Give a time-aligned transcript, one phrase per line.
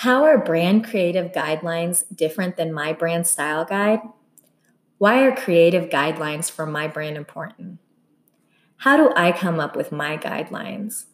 [0.00, 4.00] How are brand creative guidelines different than my brand style guide?
[4.98, 7.78] Why are creative guidelines for my brand important?
[8.76, 11.06] How do I come up with my guidelines?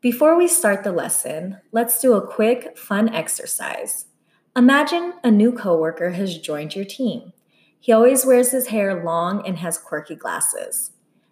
[0.00, 4.06] Before we start the lesson, let's do a quick, fun exercise.
[4.56, 7.32] Imagine a new coworker has joined your team.
[7.78, 10.90] He always wears his hair long and has quirky glasses.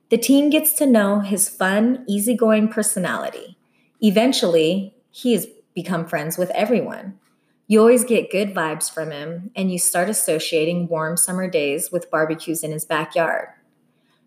[0.08, 3.58] The team gets to know his fun, easygoing personality.
[4.00, 5.48] Eventually, he has
[5.82, 7.18] become friends with everyone.
[7.66, 12.10] You always get good vibes from him, and you start associating warm summer days with
[12.10, 13.48] barbecues in his backyard.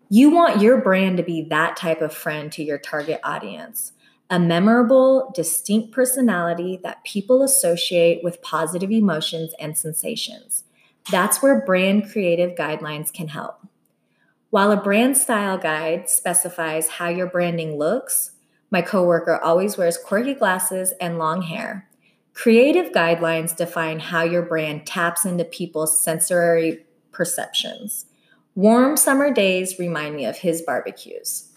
[0.08, 3.92] You want your brand to be that type of friend to your target audience
[4.30, 10.64] a memorable, distinct personality that people associate with positive emotions and sensations.
[11.10, 13.66] That's where brand creative guidelines can help.
[14.48, 18.30] While a brand style guide specifies how your branding looks,
[18.74, 21.88] my coworker always wears quirky glasses and long hair.
[22.32, 28.06] Creative guidelines define how your brand taps into people's sensory perceptions.
[28.56, 31.52] Warm summer days remind me of his barbecues.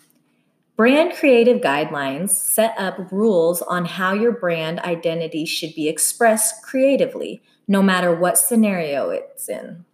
[0.76, 7.42] Brand creative guidelines set up rules on how your brand identity should be expressed creatively,
[7.68, 9.86] no matter what scenario it's in.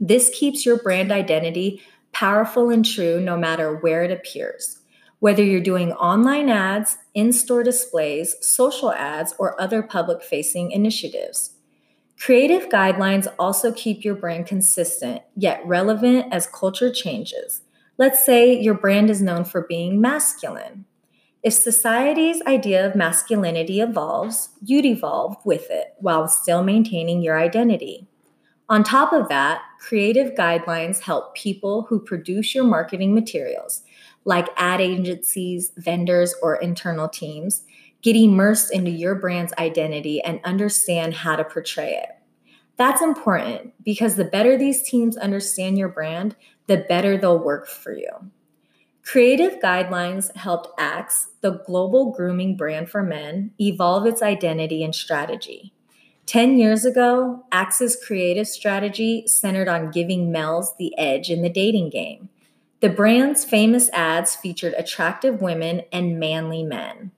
[0.00, 4.79] This keeps your brand identity powerful and true no matter where it appears.
[5.20, 11.56] Whether you're doing online ads, in store displays, social ads, or other public facing initiatives.
[12.18, 17.62] Creative guidelines also keep your brand consistent yet relevant as culture changes.
[17.96, 20.84] Let's say your brand is known for being masculine.
[21.42, 28.06] If society's idea of masculinity evolves, you'd evolve with it while still maintaining your identity.
[28.68, 33.82] On top of that, creative guidelines help people who produce your marketing materials,
[34.24, 37.64] like ad agencies, vendors, or internal teams,
[38.02, 42.10] get immersed into your brand's identity and understand how to portray it.
[42.76, 46.34] That's important because the better these teams understand your brand,
[46.66, 48.10] the better they'll work for you.
[49.02, 55.72] Creative Guidelines helped Axe, the global grooming brand for men, evolve its identity and strategy.
[56.26, 61.90] 10 years ago, Axe's creative strategy centered on giving males the edge in the dating
[61.90, 62.28] game.
[62.80, 67.10] The brand's famous ads featured attractive women and manly men.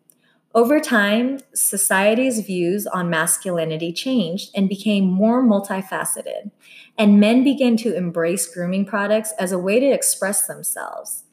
[0.55, 6.51] Over time, society's views on masculinity changed and became more multifaceted,
[6.99, 11.25] and men began to embrace grooming products as a way to express themselves.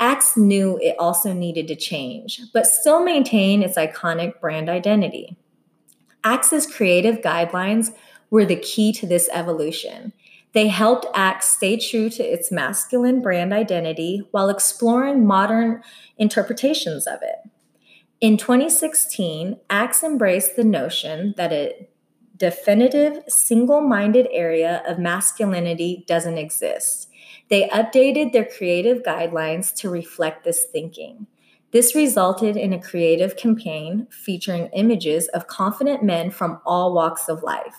[0.00, 5.38] Axe knew it also needed to change, but still maintain its iconic brand identity.
[6.24, 7.94] Axe's creative guidelines
[8.30, 10.12] were the key to this evolution.
[10.52, 15.82] They helped Axe stay true to its masculine brand identity while exploring modern
[16.16, 17.50] interpretations of it.
[18.20, 21.88] In 2016, Axe embraced the notion that a
[22.38, 27.10] definitive, single minded area of masculinity doesn't exist.
[27.48, 31.26] They updated their creative guidelines to reflect this thinking.
[31.72, 37.42] This resulted in a creative campaign featuring images of confident men from all walks of
[37.42, 37.76] life.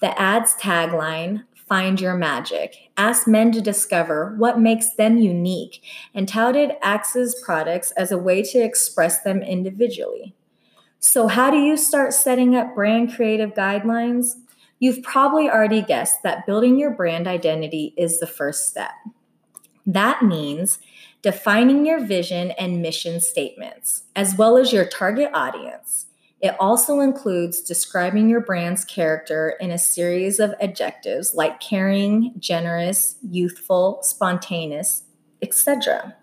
[0.00, 5.82] The ad's tagline, Find Your Magic, asked men to discover what makes them unique
[6.14, 10.34] and touted Axe's products as a way to express them individually.
[10.98, 14.34] So, how do you start setting up brand creative guidelines?
[14.78, 18.90] You've probably already guessed that building your brand identity is the first step.
[19.86, 20.78] That means
[21.22, 26.06] defining your vision and mission statements, as well as your target audience.
[26.42, 33.14] It also includes describing your brand's character in a series of adjectives like caring, generous,
[33.22, 35.04] youthful, spontaneous,
[35.40, 36.16] etc.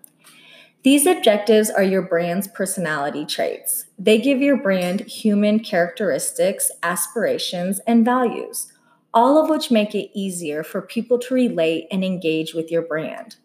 [0.82, 3.86] These objectives are your brand's personality traits.
[3.98, 8.70] They give your brand human characteristics, aspirations, and values,
[9.14, 13.36] all of which make it easier for people to relate and engage with your brand.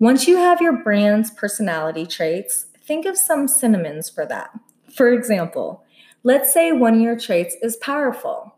[0.00, 4.50] Once you have your brand's personality traits, think of some synonyms for that.
[4.92, 5.84] For example,
[6.24, 8.54] Let's say one of your traits is powerful.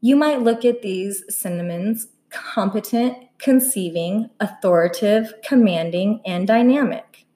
[0.00, 7.26] You might look at these synonyms competent, conceiving, authoritative, commanding, and dynamic.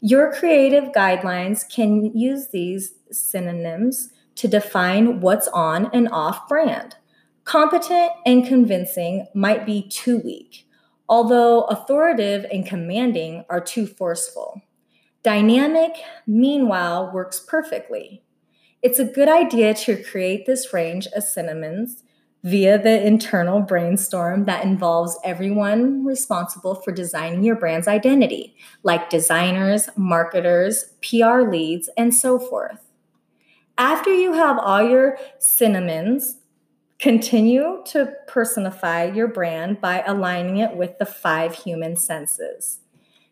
[0.00, 6.96] Your creative guidelines can use these synonyms to define what's on and off brand.
[7.44, 10.66] Competent and convincing might be too weak,
[11.08, 14.60] although authoritative and commanding are too forceful.
[15.22, 18.22] Dynamic, meanwhile, works perfectly.
[18.82, 22.02] It's a good idea to create this range of synonyms
[22.44, 29.88] via the internal brainstorm that involves everyone responsible for designing your brand's identity, like designers,
[29.96, 32.86] marketers, PR leads, and so forth.
[33.78, 36.36] After you have all your cinnamons,
[36.98, 42.78] continue to personify your brand by aligning it with the five human senses.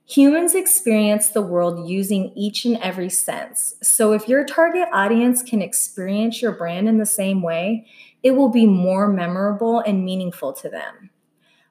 [0.07, 3.75] Humans experience the world using each and every sense.
[3.83, 7.87] So, if your target audience can experience your brand in the same way,
[8.23, 11.09] it will be more memorable and meaningful to them.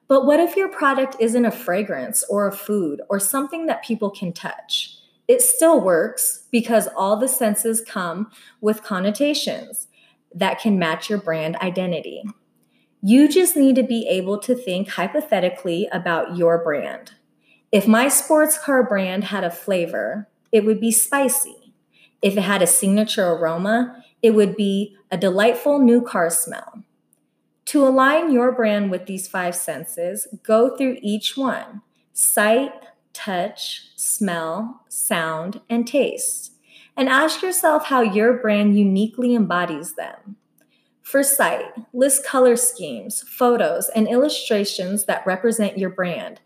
[0.08, 4.10] But what if your product isn't a fragrance or a food or something that people
[4.10, 4.98] can touch?
[5.28, 9.86] It still works because all the senses come with connotations
[10.34, 12.24] that can match your brand identity.
[13.00, 17.12] You just need to be able to think hypothetically about your brand.
[17.74, 21.74] If my sports car brand had a flavor, it would be spicy.
[22.22, 26.84] If it had a signature aroma, it would be a delightful new car smell.
[27.64, 31.82] To align your brand with these five senses, go through each one
[32.12, 32.70] sight,
[33.12, 36.52] touch, smell, sound, and taste.
[36.96, 40.36] And ask yourself how your brand uniquely embodies them.
[41.02, 46.40] For sight, list color schemes, photos, and illustrations that represent your brand.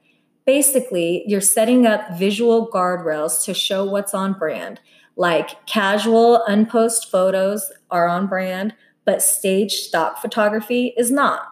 [0.48, 4.80] Basically, you're setting up visual guardrails to show what's on brand,
[5.14, 8.74] like casual, unpost photos are on brand,
[9.04, 11.42] but stage stock photography is not.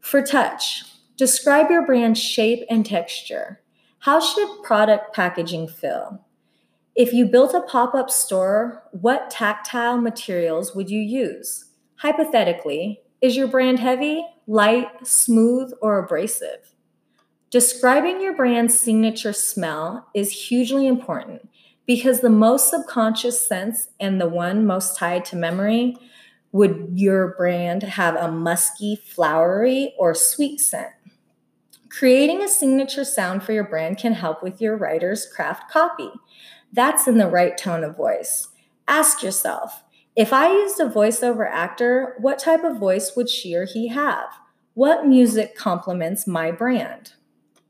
[0.00, 0.82] For touch,
[1.16, 3.60] describe your brand's shape and texture.
[4.00, 6.26] How should product packaging feel?
[6.96, 11.66] If you built a pop up store, what tactile materials would you use?
[11.98, 16.74] Hypothetically, is your brand heavy, light, smooth, or abrasive?
[17.50, 21.48] Describing your brand's signature smell is hugely important
[21.84, 25.96] because the most subconscious sense and the one most tied to memory
[26.52, 30.92] would your brand have a musky, flowery, or sweet scent.
[31.88, 36.10] Creating a signature sound for your brand can help with your writer's craft copy.
[36.72, 38.46] That's in the right tone of voice.
[38.86, 39.82] Ask yourself
[40.14, 44.28] if I used a voiceover actor, what type of voice would she or he have?
[44.74, 47.14] What music complements my brand?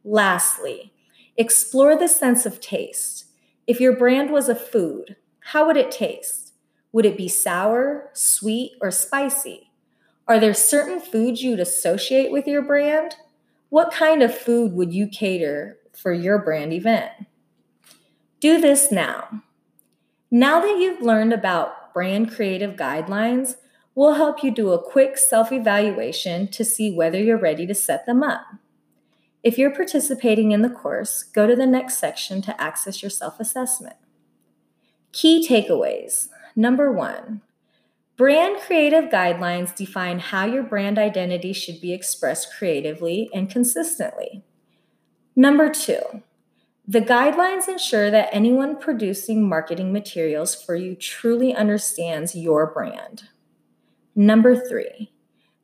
[0.04, 0.92] Lastly,
[1.36, 3.26] explore the sense of taste.
[3.66, 6.54] If your brand was a food, how would it taste?
[6.92, 9.70] Would it be sour, sweet, or spicy?
[10.26, 13.16] Are there certain foods you'd associate with your brand?
[13.68, 17.12] What kind of food would you cater for your brand event?
[18.40, 19.42] Do this now.
[20.30, 23.56] Now that you've learned about brand creative guidelines,
[23.94, 28.06] we'll help you do a quick self evaluation to see whether you're ready to set
[28.06, 28.46] them up.
[29.42, 33.40] If you're participating in the course, go to the next section to access your self
[33.40, 33.96] assessment.
[35.12, 36.28] Key takeaways.
[36.54, 37.42] Number one,
[38.20, 44.44] Brand creative guidelines define how your brand identity should be expressed creatively and consistently.
[45.34, 46.02] Number two,
[46.86, 53.22] the guidelines ensure that anyone producing marketing materials for you truly understands your brand.
[54.14, 55.10] Number three,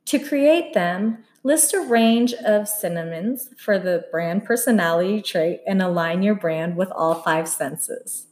[0.05, 6.21] to create them, list a range of synonyms for the brand personality trait and align
[6.21, 8.27] your brand with all five senses.